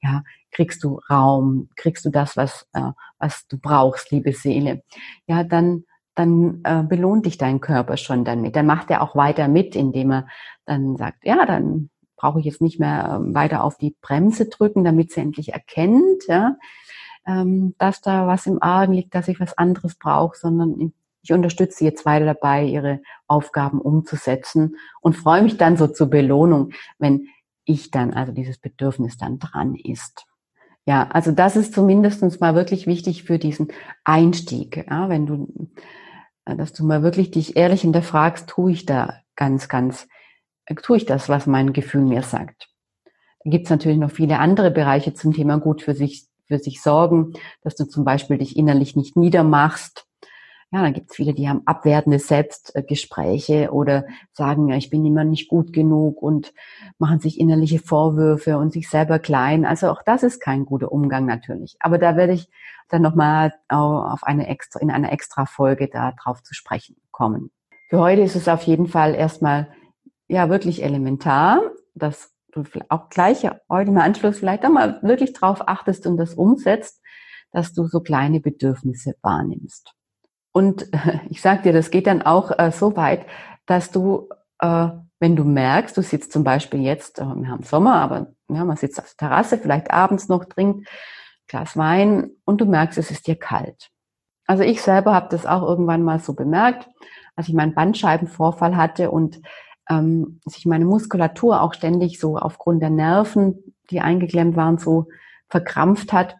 ja, 0.02 0.22
kriegst 0.50 0.82
du 0.82 1.00
Raum, 1.08 1.68
kriegst 1.76 2.04
du 2.04 2.10
das, 2.10 2.36
was 2.36 2.66
äh, 2.72 2.90
was 3.18 3.46
du 3.46 3.58
brauchst, 3.58 4.10
liebe 4.10 4.32
Seele, 4.32 4.82
ja, 5.26 5.44
dann 5.44 5.84
dann 6.14 6.60
äh, 6.64 6.82
belohnt 6.82 7.26
dich 7.26 7.38
dein 7.38 7.60
Körper 7.60 7.96
schon 7.96 8.24
damit. 8.24 8.56
Dann 8.56 8.66
macht 8.66 8.90
er 8.90 9.02
auch 9.02 9.14
weiter 9.14 9.48
mit, 9.48 9.76
indem 9.76 10.12
er 10.12 10.26
dann 10.66 10.96
sagt, 10.96 11.24
ja, 11.24 11.46
dann 11.46 11.88
brauche 12.16 12.40
ich 12.40 12.44
jetzt 12.44 12.60
nicht 12.60 12.78
mehr 12.78 13.20
äh, 13.22 13.34
weiter 13.34 13.64
auf 13.64 13.78
die 13.78 13.96
Bremse 14.02 14.46
drücken, 14.46 14.84
damit 14.84 15.12
sie 15.12 15.20
endlich 15.20 15.52
erkennt, 15.52 16.26
ja, 16.26 16.56
ähm, 17.30 17.74
dass 17.78 18.00
da 18.00 18.26
was 18.26 18.46
im 18.46 18.62
Argen 18.62 18.92
liegt, 18.92 19.14
dass 19.14 19.28
ich 19.28 19.40
was 19.40 19.56
anderes 19.56 19.94
brauche, 19.94 20.36
sondern 20.36 20.92
ich 21.22 21.32
unterstütze 21.32 21.84
jetzt 21.84 22.06
weiter 22.06 22.24
dabei, 22.24 22.64
ihre 22.64 23.00
Aufgaben 23.26 23.80
umzusetzen 23.80 24.76
und 25.00 25.16
freue 25.16 25.42
mich 25.42 25.56
dann 25.56 25.76
so 25.76 25.86
zur 25.86 26.08
Belohnung, 26.08 26.72
wenn 26.98 27.28
ich 27.64 27.90
dann, 27.90 28.14
also 28.14 28.32
dieses 28.32 28.58
Bedürfnis 28.58 29.16
dann 29.16 29.38
dran 29.38 29.74
ist. 29.74 30.26
Ja, 30.86 31.08
also 31.08 31.30
das 31.30 31.56
ist 31.56 31.74
zumindestens 31.74 32.40
mal 32.40 32.54
wirklich 32.54 32.86
wichtig 32.86 33.24
für 33.24 33.38
diesen 33.38 33.68
Einstieg. 34.02 34.86
Ja, 34.90 35.08
wenn 35.08 35.26
du, 35.26 35.70
dass 36.44 36.72
du 36.72 36.84
mal 36.84 37.02
wirklich 37.02 37.30
dich 37.30 37.56
ehrlich 37.56 37.82
hinterfragst, 37.82 38.48
tue 38.48 38.72
ich 38.72 38.86
da 38.86 39.14
ganz, 39.36 39.68
ganz, 39.68 40.08
tue 40.82 40.96
ich 40.96 41.04
das, 41.04 41.28
was 41.28 41.46
mein 41.46 41.72
Gefühl 41.74 42.02
mir 42.02 42.22
sagt. 42.22 42.70
Da 43.44 43.50
gibt 43.50 43.66
es 43.66 43.70
natürlich 43.70 43.98
noch 43.98 44.10
viele 44.10 44.38
andere 44.38 44.70
Bereiche 44.70 45.14
zum 45.14 45.32
Thema 45.32 45.58
gut 45.58 45.82
für 45.82 45.94
sich, 45.94 46.29
für 46.50 46.58
sich 46.58 46.82
sorgen, 46.82 47.32
dass 47.62 47.76
du 47.76 47.84
zum 47.86 48.04
Beispiel 48.04 48.38
dich 48.38 48.56
innerlich 48.56 48.96
nicht 48.96 49.16
niedermachst, 49.16 50.06
ja, 50.72 50.82
dann 50.82 50.92
gibt 50.92 51.10
es 51.10 51.16
viele, 51.16 51.34
die 51.34 51.48
haben 51.48 51.62
abwertende 51.64 52.20
Selbstgespräche 52.20 53.72
oder 53.72 54.04
sagen, 54.32 54.68
ja, 54.68 54.76
ich 54.76 54.88
bin 54.88 55.04
immer 55.04 55.24
nicht 55.24 55.48
gut 55.48 55.72
genug 55.72 56.22
und 56.22 56.52
machen 56.98 57.18
sich 57.18 57.40
innerliche 57.40 57.80
Vorwürfe 57.80 58.56
und 58.56 58.72
sich 58.72 58.88
selber 58.88 59.18
klein. 59.18 59.64
Also 59.64 59.90
auch 59.90 60.02
das 60.04 60.22
ist 60.22 60.38
kein 60.38 60.64
guter 60.64 60.92
Umgang 60.92 61.26
natürlich. 61.26 61.76
Aber 61.80 61.98
da 61.98 62.16
werde 62.16 62.34
ich 62.34 62.48
dann 62.88 63.02
nochmal 63.02 63.52
auf 63.68 64.22
eine 64.22 64.46
extra, 64.46 64.78
in 64.78 64.92
einer 64.92 65.10
extra 65.10 65.44
Folge 65.44 65.88
da 65.88 66.12
drauf 66.12 66.40
zu 66.44 66.54
sprechen 66.54 66.96
kommen. 67.10 67.50
Für 67.88 67.98
heute 67.98 68.22
ist 68.22 68.36
es 68.36 68.46
auf 68.46 68.62
jeden 68.62 68.86
Fall 68.86 69.16
erstmal 69.16 69.66
ja 70.28 70.48
wirklich 70.50 70.84
elementar, 70.84 71.62
dass 71.96 72.32
du 72.52 72.64
auch 72.88 73.08
gleich 73.08 73.48
heute 73.68 73.90
im 73.90 73.98
Anschluss 73.98 74.38
vielleicht 74.38 74.64
einmal 74.64 75.00
wirklich 75.02 75.32
drauf 75.32 75.66
achtest 75.66 76.06
und 76.06 76.16
das 76.16 76.34
umsetzt, 76.34 77.00
dass 77.52 77.72
du 77.72 77.86
so 77.86 78.00
kleine 78.00 78.40
Bedürfnisse 78.40 79.14
wahrnimmst. 79.22 79.94
Und 80.52 80.86
ich 81.30 81.40
sage 81.40 81.62
dir, 81.62 81.72
das 81.72 81.90
geht 81.90 82.06
dann 82.06 82.22
auch 82.22 82.58
äh, 82.58 82.70
so 82.70 82.96
weit, 82.96 83.26
dass 83.66 83.90
du, 83.90 84.28
äh, 84.60 84.88
wenn 85.18 85.36
du 85.36 85.44
merkst, 85.44 85.96
du 85.96 86.02
sitzt 86.02 86.32
zum 86.32 86.44
Beispiel 86.44 86.80
jetzt, 86.80 87.18
äh, 87.18 87.24
wir 87.24 87.48
haben 87.48 87.62
Sommer, 87.62 87.96
aber 87.96 88.32
ja, 88.48 88.64
man 88.64 88.76
sitzt 88.76 88.98
auf 88.98 89.14
der 89.14 89.28
Terrasse, 89.28 89.58
vielleicht 89.58 89.90
abends 89.90 90.28
noch, 90.28 90.44
trinkt 90.44 90.88
Glas 91.46 91.76
Wein 91.76 92.30
und 92.44 92.60
du 92.60 92.64
merkst, 92.64 92.98
es 92.98 93.10
ist 93.10 93.26
dir 93.26 93.36
kalt. 93.36 93.90
Also 94.46 94.62
ich 94.62 94.82
selber 94.82 95.14
habe 95.14 95.28
das 95.30 95.46
auch 95.46 95.62
irgendwann 95.62 96.02
mal 96.02 96.18
so 96.18 96.34
bemerkt, 96.34 96.88
als 97.36 97.48
ich 97.48 97.54
meinen 97.54 97.74
Bandscheibenvorfall 97.74 98.76
hatte 98.76 99.10
und 99.10 99.40
ähm, 99.90 100.40
sich 100.46 100.64
meine 100.64 100.84
Muskulatur 100.84 101.60
auch 101.60 101.74
ständig 101.74 102.18
so 102.20 102.38
aufgrund 102.38 102.80
der 102.80 102.90
Nerven, 102.90 103.74
die 103.90 104.00
eingeklemmt 104.00 104.56
waren, 104.56 104.78
so 104.78 105.08
verkrampft 105.48 106.12
hat, 106.12 106.36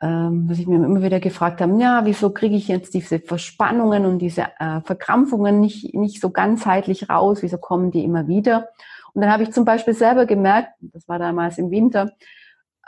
ähm, 0.00 0.48
was 0.48 0.58
ich 0.58 0.66
mir 0.66 0.76
immer 0.76 1.02
wieder 1.02 1.20
gefragt 1.20 1.60
habe, 1.60 1.78
ja, 1.80 2.04
wieso 2.04 2.30
kriege 2.30 2.54
ich 2.54 2.68
jetzt 2.68 2.94
diese 2.94 3.18
Verspannungen 3.18 4.06
und 4.06 4.20
diese 4.20 4.46
äh, 4.60 4.80
Verkrampfungen 4.82 5.60
nicht, 5.60 5.94
nicht 5.94 6.20
so 6.20 6.30
ganzheitlich 6.30 7.10
raus, 7.10 7.42
wieso 7.42 7.58
kommen 7.58 7.90
die 7.90 8.04
immer 8.04 8.28
wieder? 8.28 8.68
Und 9.12 9.22
dann 9.22 9.32
habe 9.32 9.42
ich 9.42 9.52
zum 9.52 9.64
Beispiel 9.64 9.94
selber 9.94 10.26
gemerkt, 10.26 10.70
das 10.80 11.08
war 11.08 11.18
damals 11.18 11.58
im 11.58 11.70
Winter, 11.70 12.12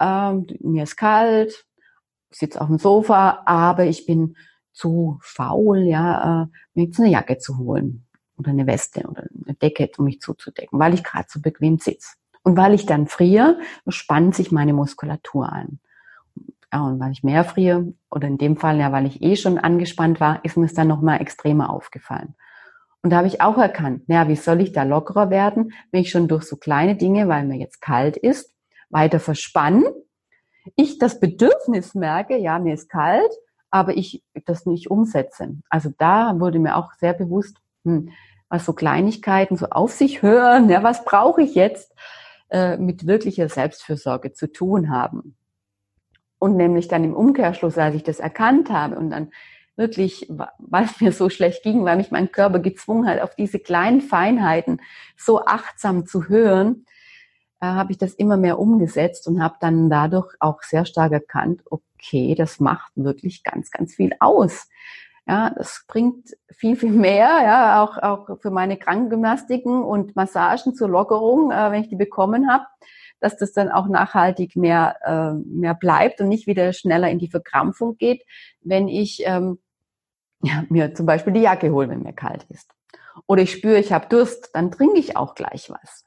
ähm, 0.00 0.46
mir 0.61 0.85
ist 0.85 0.96
kalt, 0.96 1.66
ich 2.30 2.38
sitze 2.38 2.61
auf 2.61 2.68
dem 2.68 2.78
Sofa, 2.78 3.42
aber 3.46 3.85
ich 3.87 4.06
bin 4.06 4.37
zu 4.73 5.18
faul, 5.23 5.78
ja, 5.78 6.42
äh, 6.42 6.46
mir 6.75 6.85
jetzt 6.85 7.00
eine 7.00 7.08
Jacke 7.08 7.38
zu 7.38 7.58
holen 7.58 8.05
oder 8.38 8.50
eine 8.50 8.66
Weste 8.66 9.07
oder 9.09 9.25
eine 9.45 9.55
Decke, 9.55 9.90
um 9.99 10.05
mich 10.05 10.21
zuzudecken, 10.21 10.78
weil 10.78 10.95
ich 10.95 11.05
gerade 11.05 11.26
so 11.28 11.40
bequem 11.40 11.78
sitze. 11.78 12.16
Und 12.43 12.57
weil 12.57 12.75
ich 12.75 12.87
dann 12.87 13.07
friere, 13.09 13.59
spannt 13.88 14.35
sich 14.35 14.52
meine 14.52 14.73
Muskulatur 14.73 15.52
an. 15.52 15.81
Ja, 16.73 16.83
und 16.83 17.00
weil 17.00 17.12
ich 17.12 17.23
mehr 17.23 17.45
friere, 17.45 17.93
oder 18.11 18.28
in 18.28 18.38
dem 18.38 18.57
Fall 18.57 18.78
ja, 18.78 18.93
weil 18.93 19.07
ich 19.07 19.23
eh 19.23 19.37
schon 19.37 19.59
angespannt 19.59 20.21
war, 20.21 20.45
ist 20.45 20.57
mir 20.57 20.66
es 20.66 20.75
dann 20.75 20.88
nochmal 20.88 21.21
extremer 21.21 21.71
aufgefallen. 21.71 22.35
Und 23.02 23.11
da 23.11 23.19
habe 23.19 23.28
ich 23.28 23.40
auch 23.40 23.57
erkannt, 23.57 24.09
naja, 24.09 24.28
wie 24.28 24.37
soll 24.37 24.61
ich 24.61 24.73
da 24.73 24.83
lockerer 24.83 25.31
werden, 25.31 25.73
wenn 25.90 26.02
ich 26.02 26.11
schon 26.11 26.28
durch 26.28 26.45
so 26.45 26.57
kleine 26.57 26.97
Dinge, 26.97 27.28
weil 27.28 27.47
mir 27.47 27.57
jetzt 27.57 27.81
kalt 27.81 28.16
ist, 28.16 28.52
weiter 28.90 29.21
verspannen. 29.21 29.85
Ich 30.75 30.99
das 30.99 31.21
Bedürfnis 31.21 31.95
merke, 31.95 32.37
ja, 32.37 32.59
mir 32.59 32.75
ist 32.75 32.88
kalt, 32.88 33.31
aber 33.71 33.97
ich 33.97 34.25
das 34.45 34.66
nicht 34.66 34.90
umsetze. 34.90 35.57
Also 35.69 35.90
da 35.99 36.38
wurde 36.40 36.59
mir 36.59 36.76
auch 36.76 36.93
sehr 36.95 37.12
bewusst, 37.12 37.59
hm, 37.87 38.11
was 38.49 38.64
so 38.64 38.73
Kleinigkeiten 38.73 39.57
so 39.57 39.66
auf 39.66 39.93
sich 39.93 40.23
hören, 40.23 40.69
ja, 40.69 40.83
was 40.83 41.05
brauche 41.05 41.43
ich 41.43 41.55
jetzt, 41.55 41.95
äh, 42.50 42.76
mit 42.76 43.07
wirklicher 43.07 43.49
Selbstfürsorge 43.49 44.33
zu 44.33 44.52
tun 44.52 44.90
haben. 44.90 45.37
Und 46.38 46.57
nämlich 46.57 46.88
dann 46.88 47.02
im 47.02 47.14
Umkehrschluss, 47.14 47.78
als 47.78 47.95
ich 47.95 48.02
das 48.02 48.21
erkannt 48.21 48.71
habe 48.71 48.97
und 48.97 49.11
dann 49.11 49.31
wirklich, 49.76 50.26
weil 50.28 50.85
es 50.85 51.00
mir 51.00 51.12
so 51.12 51.28
schlecht 51.28 51.62
ging, 51.62 51.85
weil 51.85 51.97
mich 51.97 52.11
mein 52.11 52.31
Körper 52.33 52.59
gezwungen 52.59 53.09
hat, 53.09 53.21
auf 53.21 53.35
diese 53.35 53.59
kleinen 53.59 54.00
Feinheiten 54.00 54.81
so 55.16 55.45
achtsam 55.45 56.07
zu 56.07 56.28
hören, 56.28 56.87
äh, 57.61 57.66
habe 57.66 57.93
ich 57.93 57.99
das 57.99 58.14
immer 58.14 58.37
mehr 58.37 58.59
umgesetzt 58.59 59.26
und 59.26 59.43
habe 59.43 59.57
dann 59.61 59.90
dadurch 59.90 60.35
auch 60.40 60.62
sehr 60.62 60.85
stark 60.85 61.12
erkannt, 61.12 61.62
okay, 61.71 62.35
das 62.35 62.61
macht 62.61 62.93
wirklich 62.95 63.43
ganz, 63.43 63.71
ganz 63.71 63.95
viel 63.95 64.12
aus. 64.21 64.69
Ja, 65.28 65.50
das 65.50 65.85
bringt 65.88 66.37
viel, 66.50 66.76
viel 66.76 66.92
mehr, 66.92 67.28
ja, 67.42 67.83
auch, 67.83 67.99
auch 67.99 68.38
für 68.40 68.50
meine 68.50 68.76
Krankengymnastiken 68.76 69.83
und 69.83 70.14
Massagen 70.14 70.75
zur 70.75 70.88
Lockerung, 70.88 71.50
äh, 71.50 71.73
wenn 71.73 71.83
ich 71.83 71.88
die 71.88 71.97
bekommen 71.97 72.49
habe 72.49 72.64
dass 73.21 73.37
das 73.37 73.52
dann 73.52 73.71
auch 73.71 73.88
nachhaltig 73.88 74.56
mehr, 74.56 74.97
äh, 75.04 75.33
mehr 75.49 75.75
bleibt 75.75 76.21
und 76.21 76.28
nicht 76.28 76.47
wieder 76.47 76.73
schneller 76.73 77.11
in 77.11 77.18
die 77.18 77.30
Verkrampfung 77.30 77.97
geht, 77.97 78.25
wenn 78.61 78.88
ich 78.88 79.23
ähm, 79.25 79.59
ja, 80.42 80.64
mir 80.68 80.95
zum 80.95 81.06
Beispiel 81.06 81.33
die 81.33 81.40
Jacke 81.40 81.71
hole, 81.71 81.88
wenn 81.88 82.02
mir 82.02 82.12
kalt 82.12 82.45
ist. 82.50 82.71
Oder 83.26 83.42
ich 83.42 83.52
spüre, 83.52 83.78
ich 83.78 83.92
habe 83.92 84.09
Durst, 84.09 84.50
dann 84.54 84.71
trinke 84.71 84.99
ich 84.99 85.16
auch 85.16 85.35
gleich 85.35 85.71
was. 85.71 86.04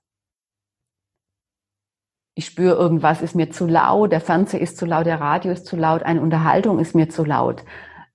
Ich 2.35 2.45
spüre, 2.45 2.75
irgendwas 2.75 3.21
ist 3.21 3.35
mir 3.35 3.49
zu 3.49 3.65
laut, 3.65 4.11
der 4.11 4.21
Fernseher 4.21 4.61
ist 4.61 4.77
zu 4.77 4.85
laut, 4.85 5.05
der 5.05 5.19
Radio 5.19 5.51
ist 5.51 5.65
zu 5.65 5.75
laut, 5.75 6.03
eine 6.03 6.21
Unterhaltung 6.21 6.79
ist 6.79 6.95
mir 6.95 7.09
zu 7.09 7.25
laut. 7.25 7.65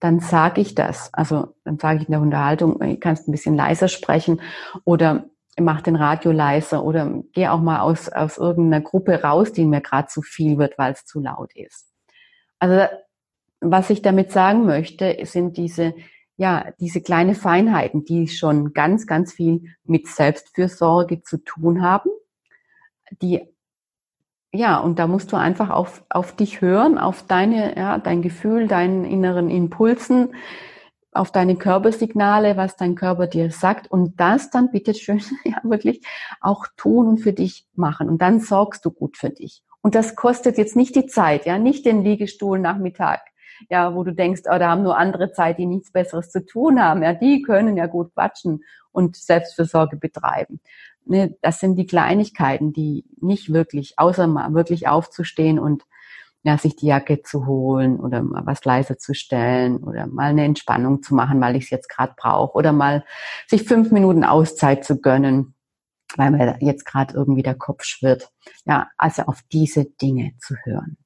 Dann 0.01 0.21
sage 0.21 0.61
ich 0.61 0.75
das. 0.75 1.13
Also 1.13 1.55
dann 1.65 1.79
sage 1.79 2.01
ich 2.01 2.09
in 2.09 2.13
der 2.13 2.21
Unterhaltung, 2.21 2.79
du 2.79 2.97
kannst 2.97 3.29
ein 3.29 3.33
bisschen 3.33 3.55
leiser 3.55 3.89
sprechen 3.89 4.41
oder 4.85 5.27
mach 5.59 5.83
den 5.83 5.97
Radio 5.97 6.33
leiser 6.33 6.85
oder 6.85 7.23
geh 7.33 7.49
auch 7.49 7.61
mal 7.61 7.81
aus, 7.81 8.09
aus 8.09 8.39
irgendeiner 8.39 8.83
Gruppe 8.83 9.23
raus, 9.23 9.53
die 9.53 9.65
mir 9.65 9.81
gerade 9.81 10.09
zu 10.09 10.21
viel 10.23 10.59
wird, 10.59 10.79
weil 10.79 10.93
es 10.93 11.05
zu 11.05 11.21
laut 11.21 11.55
ist. 11.55 11.93
Also 12.59 12.87
was 13.61 13.91
ich 13.91 14.03
damit 14.03 14.33
sagen 14.33 14.67
möchte, 14.67 15.17
sind 15.25 15.57
diese, 15.57 15.95
ja, 16.37 16.73
diese 16.81 17.01
kleine 17.01 17.35
Feinheiten, 17.35 18.05
die 18.05 18.29
schon 18.29 18.73
ganz, 18.73 19.07
ganz 19.07 19.33
viel 19.33 19.75
mit 19.85 20.07
Selbstfürsorge 20.07 21.23
zu 21.23 21.39
tun 21.39 21.83
haben, 21.83 22.11
die 23.23 23.54
ja, 24.55 24.79
und 24.79 24.99
da 25.01 25.09
musst 25.09 25.33
du 25.33 25.37
einfach 25.37 25.71
auf, 25.71 26.05
auf 26.09 26.35
dich 26.37 26.61
hören, 26.61 26.97
auf 26.97 27.25
deine, 27.27 27.77
ja, 27.77 27.99
dein 27.99 28.23
Gefühl, 28.23 28.69
deinen 28.69 29.05
inneren 29.05 29.51
Impulsen, 29.51 30.35
auf 31.13 31.33
deine 31.33 31.57
Körpersignale, 31.57 32.57
was 32.57 32.77
dein 32.77 32.95
Körper 32.95 33.27
dir 33.27 33.51
sagt 33.51 33.91
und 33.91 34.21
das 34.21 34.51
dann 34.51 34.71
bitte 34.71 34.95
schön 34.95 35.21
ja 35.45 35.59
wirklich 35.65 36.07
auch 36.41 36.67
tun 36.77 37.09
und 37.09 37.19
für 37.19 37.33
dich 37.33 37.67
machen 37.75 38.09
und 38.09 38.23
dann 38.23 38.41
sorgst 38.41 38.85
du 38.85 38.93
gut 38.93 39.17
für 39.17 39.31
dich. 39.31 39.63
Und 39.83 39.95
das 39.95 40.15
kostet 40.15 40.57
jetzt 40.57 40.77
nicht 40.77 40.95
die 40.95 41.07
Zeit, 41.07 41.47
ja, 41.47 41.59
nicht 41.59 41.85
den 41.85 42.03
Liegestuhl 42.03 42.59
Nachmittag, 42.59 43.21
ja, 43.71 43.95
wo 43.95 44.05
du 44.05 44.13
denkst, 44.13 44.43
oh, 44.47 44.59
da 44.59 44.71
haben 44.71 44.83
nur 44.85 44.97
andere 44.97 45.33
Zeit, 45.33 45.59
die 45.59 45.67
nichts 45.67 45.91
Besseres 45.91 46.31
zu 46.31 46.47
tun 46.47 46.83
haben, 46.83 47.03
ja, 47.03 47.13
die 47.13 47.43
können 47.43 47.77
ja 47.77 47.87
gut 47.87 48.15
quatschen 48.15 48.63
und 48.93 49.17
Selbstfürsorge 49.17 49.97
betreiben. 49.97 50.61
Ne, 51.07 51.37
das 51.43 51.61
sind 51.61 51.77
die 51.77 51.87
Kleinigkeiten, 51.87 52.73
die 52.73 53.05
nicht 53.21 53.53
wirklich, 53.53 53.95
außer 53.99 54.27
mal 54.27 54.55
wirklich 54.55 54.89
aufzustehen 54.89 55.59
und 55.59 55.85
ja, 56.45 56.59
sich 56.59 56.77
die 56.77 56.87
Jacke 56.87 57.23
zu 57.23 57.47
holen 57.47 57.99
oder 57.99 58.23
mal 58.23 58.45
was 58.47 58.65
leiser 58.65 58.99
zu 58.99 59.15
stellen 59.15 59.79
oder 59.79 60.07
mal 60.07 60.31
eine 60.31 60.45
Entspannung 60.45 61.03
zu 61.03 61.15
machen, 61.15 61.41
weil 61.41 61.57
ich 61.57 61.65
es 61.65 61.71
jetzt 61.71 61.89
gerade 61.89 62.15
brauche 62.17 62.57
oder 62.57 62.73
mal 62.73 63.05
sich 63.47 63.65
fünf 63.65 63.91
Minuten 63.91 64.25
Auszeit 64.25 64.85
zu 64.85 65.01
gönnen, 65.01 65.55
weil 66.17 66.31
mir 66.31 66.57
jetzt 66.61 66.85
gerade 66.85 67.15
irgendwie 67.15 67.43
der 67.43 67.55
Kopf 67.55 67.85
schwirrt. 67.85 68.31
Ja, 68.67 68.91
also 68.99 69.23
auf 69.23 69.41
diese 69.51 69.87
Dinge 69.87 70.33
zu 70.39 70.55
hören. 70.65 70.99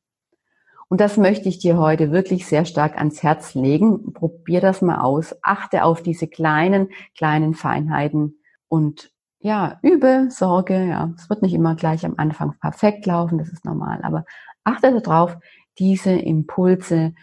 Und 0.89 1.01
das 1.01 1.17
möchte 1.17 1.49
ich 1.49 1.59
dir 1.59 1.77
heute 1.77 2.11
wirklich 2.11 2.47
sehr 2.47 2.65
stark 2.65 2.97
ans 2.97 3.23
Herz 3.23 3.55
legen. 3.55 4.13
Probier 4.15 4.61
das 4.61 4.83
mal 4.83 5.01
aus. 5.01 5.37
Achte 5.43 5.85
auf 5.85 6.03
diese 6.03 6.27
kleinen, 6.27 6.89
kleinen 7.17 7.55
Feinheiten 7.55 8.41
und 8.69 9.13
ja, 9.41 9.79
übe, 9.83 10.29
sorge, 10.31 10.87
ja. 10.87 11.13
Es 11.17 11.31
wird 11.31 11.43
nicht 11.43 11.55
immer 11.55 11.75
gleich 11.75 12.05
am 12.05 12.15
Anfang 12.17 12.55
perfekt 12.61 13.07
laufen, 13.07 13.39
das 13.39 13.49
ist 13.49 13.65
normal, 13.65 14.01
aber 14.03 14.25
achte 14.65 15.01
darauf, 15.01 15.37
diese 15.79 16.11
Impulse 16.11 17.15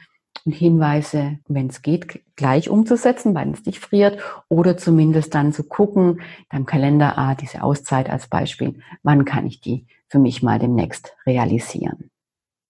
und 0.46 0.54
Hinweise, 0.54 1.40
wenn 1.48 1.68
es 1.68 1.82
geht, 1.82 2.22
gleich 2.36 2.70
umzusetzen, 2.70 3.34
weil 3.34 3.52
es 3.52 3.66
nicht 3.66 3.80
friert, 3.80 4.20
oder 4.48 4.78
zumindest 4.78 5.34
dann 5.34 5.54
zu 5.54 5.64
gucken, 5.64 6.22
deinem 6.50 6.66
Kalender, 6.66 7.18
ah, 7.18 7.36
diese 7.36 7.64
Auszeit 7.64 8.10
als 8.10 8.28
Beispiel, 8.28 8.80
wann 9.04 9.26
kann 9.26 9.48
ich 9.48 9.60
die 9.60 9.88
für 10.08 10.20
mich 10.20 10.44
mal 10.44 10.60
demnächst 10.60 11.16
realisieren. 11.26 12.12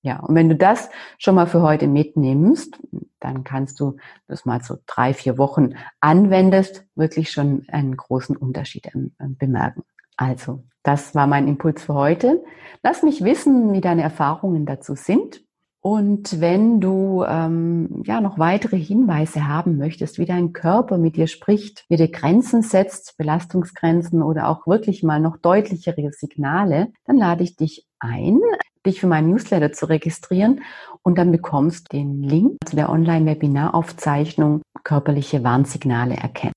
Ja, 0.05 0.19
und 0.19 0.35
wenn 0.35 0.50
du 0.50 0.55
das 0.55 0.91
schon 1.17 1.33
mal 1.33 1.47
für 1.47 1.63
heute 1.63 1.88
mitnimmst, 1.88 2.77
dann 3.19 3.43
kannst 3.43 3.79
du 3.79 3.97
das 4.27 4.45
mal 4.45 4.62
so 4.62 4.77
drei, 4.85 5.15
vier 5.15 5.39
Wochen 5.39 5.71
anwendest, 6.00 6.85
wirklich 6.93 7.31
schon 7.31 7.65
einen 7.69 7.97
großen 7.97 8.38
Unterschied 8.38 8.91
ähm, 8.93 9.15
bemerken. 9.17 9.81
Also, 10.15 10.63
das 10.83 11.15
war 11.15 11.25
mein 11.25 11.47
Impuls 11.47 11.81
für 11.81 11.95
heute. 11.95 12.43
Lass 12.83 13.01
mich 13.01 13.24
wissen, 13.24 13.74
wie 13.74 13.81
deine 13.81 14.03
Erfahrungen 14.03 14.67
dazu 14.67 14.93
sind. 14.93 15.41
Und 15.81 16.39
wenn 16.39 16.79
du 16.79 17.24
ähm, 17.27 18.03
ja 18.05 18.21
noch 18.21 18.38
weitere 18.38 18.77
Hinweise 18.77 19.47
haben 19.47 19.77
möchtest, 19.77 20.19
wie 20.19 20.25
dein 20.25 20.53
Körper 20.53 21.00
mit 21.00 21.15
dir 21.15 21.25
spricht, 21.25 21.83
wie 21.89 21.95
dir 21.95 22.12
Grenzen 22.12 22.62
setzt, 22.62 23.17
Belastungsgrenzen 23.17 24.21
oder 24.21 24.50
auch 24.50 24.67
wirklich 24.67 25.01
mal 25.01 25.19
noch 25.19 25.38
deutlichere 25.38 26.12
Signale, 26.12 26.91
dann 27.05 27.17
lade 27.17 27.43
ich 27.43 27.55
dich 27.55 27.88
ein, 28.00 28.39
dich 28.85 28.99
für 28.99 29.07
meinen 29.07 29.29
Newsletter 29.29 29.71
zu 29.71 29.87
registrieren 29.87 30.61
und 31.01 31.17
dann 31.17 31.31
bekommst 31.31 31.91
den 31.91 32.23
Link 32.23 32.57
zu 32.65 32.75
der 32.75 32.89
Online-Webinaraufzeichnung 32.89 34.61
körperliche 34.83 35.43
Warnsignale 35.43 36.15
erkennen. 36.15 36.53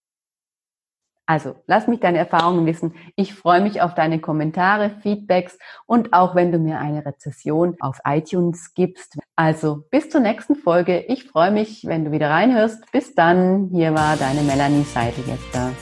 Also, 1.28 1.56
lass 1.66 1.86
mich 1.86 2.00
deine 2.00 2.16
Erfahrungen 2.16 2.64
wissen. 2.64 2.94
Ich 3.14 3.34
freue 3.34 3.60
mich 3.60 3.82
auf 3.82 3.94
deine 3.94 4.18
Kommentare, 4.18 4.88
Feedbacks 5.02 5.58
und 5.84 6.14
auch 6.14 6.34
wenn 6.34 6.52
du 6.52 6.58
mir 6.58 6.78
eine 6.78 7.04
Rezession 7.04 7.76
auf 7.80 7.98
iTunes 8.06 8.72
gibst. 8.72 9.18
Also, 9.36 9.84
bis 9.90 10.08
zur 10.08 10.22
nächsten 10.22 10.56
Folge. 10.56 11.00
Ich 11.00 11.24
freue 11.24 11.50
mich, 11.50 11.84
wenn 11.84 12.06
du 12.06 12.12
wieder 12.12 12.30
reinhörst. 12.30 12.90
Bis 12.92 13.14
dann. 13.14 13.68
Hier 13.70 13.92
war 13.94 14.16
deine 14.16 14.40
Melanie 14.40 14.84
Seidelgester. 14.84 15.72